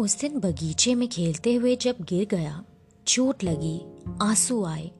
उस 0.00 0.20
दिन 0.20 0.40
बगीचे 0.40 0.94
में 0.94 1.08
खेलते 1.08 1.54
हुए 1.54 1.76
जब 1.76 1.96
गिर 2.00 2.26
गया, 2.26 2.64
चोट 3.06 3.44
लगी, 3.44 3.82
आँसू 4.22 4.64
आए, 4.64 4.90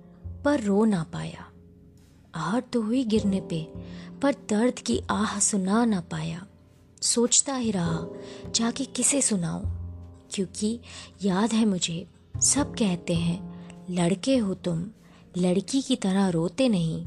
पर 0.44 0.60
रो 0.60 0.84
ना 0.84 1.02
पाया। 1.02 1.46
आहट 2.34 2.64
तो 2.72 2.82
हुई 2.82 3.04
गिरने 3.04 3.40
पे, 3.40 3.72
पर 4.22 4.34
दर्द 4.48 4.78
की 4.78 5.02
आह 5.10 5.38
सुना 5.38 5.84
ना 5.84 6.00
पाया। 6.00 6.46
सोचता 7.02 7.54
ही 7.54 7.70
रहा, 7.70 8.06
जाके 8.54 8.84
किसे 8.84 9.22
सुनाऊं? 9.22 9.62
क्योंकि 10.30 10.80
याद 11.24 11.52
है 11.52 11.64
मुझे, 11.64 12.06
सब 12.42 12.74
कहते 12.74 13.14
हैं, 13.14 13.66
लड़के 13.90 14.36
हो 14.36 14.54
तुम, 14.54 14.86
लड़की 15.38 15.82
की 15.82 15.96
तरह 15.96 16.28
रोते 16.28 16.68
नहीं। 16.68 17.04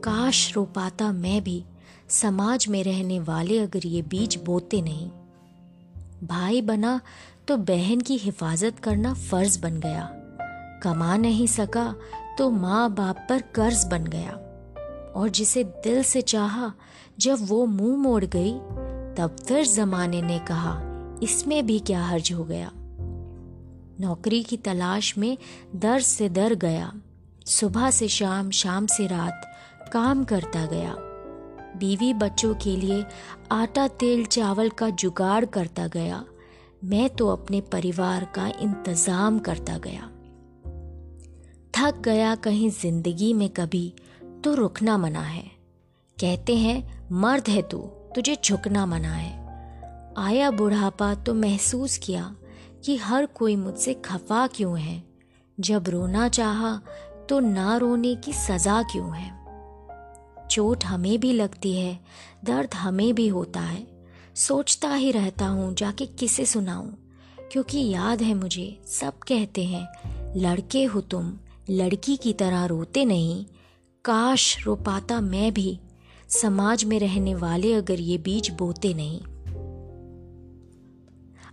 काश 0.00 0.54
रो 0.54 0.64
पाता 0.64 1.12
मैं 1.12 1.44
भी, 1.44 1.64
समाज 2.08 2.68
में 2.68 2.84
रहने 2.84 3.20
वाले 3.20 3.58
अगर 3.58 3.86
ये 3.86 4.02
बीज 4.02 4.36
बोते 4.36 4.82
नहीं। 4.82 5.10
भाई 6.24 6.62
बना 6.62 7.00
तो 7.48 7.56
बहन 7.56 8.00
की 8.00 8.16
हिफाजत 8.16 8.78
करना 8.78 9.14
फ़र्ज़ 9.14 9.60
बन 9.60 9.80
गया। 9.80 10.10
कमा 10.82 11.16
नहीं 11.16 11.46
सका 11.46 11.96
तो 12.38 12.50
माँ 12.50 12.94
बाप 12.94 13.26
पर 13.28 13.42
कर्ज 13.42 13.84
बन 13.84 14.04
गया। 14.04 14.32
और 15.16 15.28
जिसे 15.28 15.64
दिल 15.64 16.02
से 16.02 16.22
चाहा, 16.22 16.72
जब 17.18 17.38
वो 17.40 17.66
मुँह 17.66 17.96
मोड़ 17.96 18.24
गई, 18.24 18.52
तब 19.14 19.36
फिर 19.46 19.66
जमाने 19.66 20.22
ने 20.22 20.38
कहा, 20.38 20.80
इसमें 21.22 21.66
भी 21.66 21.78
क्या 21.78 22.04
हर्ज 22.04 22.32
हो 22.32 22.44
गया? 22.44 22.70
नौकरी 24.00 24.42
की 24.42 24.56
तलाश 24.56 25.18
में 25.18 25.38
दर 25.76 26.00
से 26.00 26.28
दर 26.28 26.54
गया। 26.54 26.92
सुबह 27.46 27.90
से 27.90 28.08
शाम 28.08 28.50
शाम 28.50 28.86
से 28.86 29.06
रात 29.06 29.52
काम 29.92 30.24
करता 30.24 30.66
गया। 30.66 30.96
बीवी 31.80 32.12
बच्चों 32.14 32.54
के 32.54 32.76
लिए 32.76 33.04
आटा 33.52 33.88
तेल 33.88 34.24
चावल 34.24 34.68
का 34.68 34.88
जुगाड़ 34.90 35.44
करता 35.44 35.86
गया। 35.86 36.24
मैं 36.84 37.08
तो 37.10 37.28
अपने 37.28 37.60
परिवार 37.60 38.24
का 38.34 38.46
इंतज़ाम 38.60 39.38
करता 39.38 39.78
गया। 39.78 40.10
थक 41.74 42.00
गया 42.00 42.34
कहीं 42.34 42.70
ज़िंदगी 42.70 43.32
में 43.32 43.48
कभी 43.48 43.94
तो 44.44 44.54
रुकना 44.54 44.98
मना 44.98 45.20
है। 45.20 45.44
कहते 46.18 46.56
हैं, 46.56 47.08
मर्द 47.12 47.48
है 47.48 47.62
तू, 47.62 47.78
तुझे 48.14 48.36
झुकना 48.44 48.86
मना 48.86 49.12
है। 49.12 49.38
आया 50.18 50.50
बुढ़ापा 50.50 51.14
तो 51.14 51.34
महसूस 51.34 51.96
किया 51.98 52.34
कि 52.84 52.96
हर 52.96 53.26
कोई 53.26 53.56
मुझसे 53.56 53.94
खफा 53.94 54.46
क्यों 54.46 54.78
है। 54.80 55.02
जब 55.60 55.88
रोना 55.88 56.28
चाहा 56.28 56.80
तो 57.28 57.40
ना 57.40 57.76
रोने 57.76 58.14
की 58.14 58.32
सजा 58.32 58.82
क्यों 58.82 59.14
है? 59.16 59.39
चोट 60.50 60.84
हमें 60.84 61.20
भी 61.20 61.32
लगती 61.32 61.76
है, 61.76 62.00
दर्द 62.44 62.74
हमें 62.74 63.14
भी 63.14 63.28
होता 63.28 63.60
है। 63.60 63.86
सोचता 64.36 64.94
ही 64.94 65.10
रहता 65.10 65.46
हूँ, 65.46 65.74
जाके 65.74 66.06
किसे 66.06 66.46
सुनाऊं? 66.46 66.90
क्योंकि 67.52 67.88
याद 67.88 68.22
है 68.22 68.34
मुझे, 68.34 68.80
सब 68.86 69.18
कहते 69.18 69.64
हैं, 69.64 69.88
लड़के 70.36 70.84
हो 70.84 71.00
तुम, 71.00 71.38
लड़की 71.70 72.16
की 72.16 72.32
तरह 72.32 72.64
रोते 72.64 73.04
नहीं, 73.04 73.44
काश 74.04 74.64
रो 74.64 74.76
पाता 74.76 75.20
मैं 75.20 75.54
भी। 75.54 75.80
समाज 76.28 76.84
में 76.84 77.00
रहने 77.00 77.34
वाले 77.34 77.72
अगर 77.72 78.00
ये 78.00 78.18
बीज 78.18 78.50
बोते 78.50 78.94
नहीं। 78.94 79.20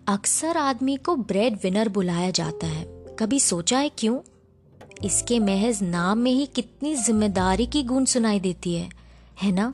अक्सर 0.07 0.57
आदमी 0.57 0.97
को 0.97 1.15
ब्रेड 1.15 1.57
विनर 1.63 1.89
बुलाया 1.89 2.31
जाता 2.31 2.67
है। 2.67 2.85
कभी 3.19 3.39
सोचा 3.39 3.79
है 3.79 3.89
क्यों? 3.89 4.19
इसके 5.03 5.39
महज 5.39 5.81
नाम 5.83 6.17
में 6.17 6.31
ही 6.31 6.45
कितनी 6.45 6.95
ज़िम्मेदारी 6.95 7.65
की 7.65 7.83
गूंज 7.83 8.07
सुनाई 8.07 8.39
देती 8.39 8.73
है 8.75 8.89
है 9.41 9.51
ना? 9.51 9.73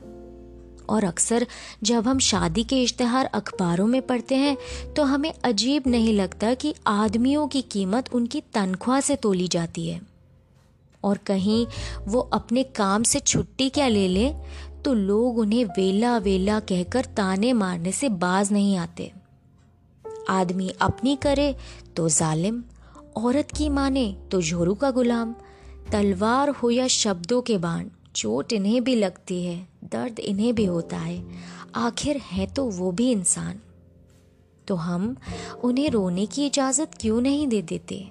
और 0.88 1.04
अक्सर 1.04 1.46
जब 1.82 2.08
हम 2.08 2.18
शादी 2.18 2.64
के 2.64 2.82
इश्तहार 2.82 3.26
अखबारों 3.34 3.86
में 3.86 4.00
पढ़ते 4.02 4.36
हैं 4.36 4.56
तो 4.96 5.02
हमें 5.02 5.32
अजीब 5.44 5.86
नहीं 5.86 6.12
लगता 6.14 6.52
कि 6.54 6.74
आदमियों 6.86 7.46
की 7.48 7.62
कीमत 7.62 8.12
उनकी 8.14 8.40
तनख्वाह 8.54 9.00
से 9.00 9.16
तोली 9.16 9.48
जाती 9.48 9.88
है। 9.88 10.00
और 11.02 11.18
कहीं 11.26 11.66
वो 12.08 12.20
अपने 12.32 12.62
काम 12.76 13.02
से 13.02 13.20
छुट्टी 13.20 13.68
क्या 13.70 13.88
ले 13.88 14.06
ले 14.08 14.28
तो 14.84 14.92
लोग 14.94 15.38
उन्हें 15.38 15.64
वेला 15.66 16.16
वेला 16.18 16.58
कहकर 16.60 17.04
ताने 17.16 17.52
मारने 17.52 17.92
से 17.92 18.08
बाज 18.08 18.52
नहीं 18.52 18.76
आते। 18.76 19.10
आदमी 20.30 20.68
अपनी 20.80 21.16
करे 21.16 21.54
तो 21.96 22.08
जालिम। 22.10 22.62
औरत 23.16 23.48
की 23.56 23.68
माने 23.68 24.16
तो 24.32 24.42
झोरू 24.42 24.74
का 24.74 24.90
गुलाम। 24.90 25.34
तलवार 25.92 26.48
हो 26.48 26.70
या 26.70 26.86
शब्दों 26.86 27.42
के 27.42 27.58
बाण, 27.58 27.86
चोट 28.16 28.52
इन्हें 28.52 28.84
भी 28.84 28.94
लगती 28.94 29.44
है, 29.44 29.68
दर्द 29.84 30.18
इन्हें 30.18 30.54
भी 30.54 30.64
होता 30.64 30.96
है। 30.96 31.24
आखिर 31.74 32.16
है 32.16 32.46
तो 32.46 32.64
वो 32.64 32.92
भी 32.92 33.10
इंसान। 33.10 33.60
तो 34.68 34.74
हम 34.74 35.16
उन्हें 35.64 35.90
रोने 35.90 36.26
की 36.26 36.46
इजाज़त 36.46 36.90
क्यों 37.00 37.20
नहीं 37.20 37.48
दे 37.48 37.62
देते? 37.62 38.10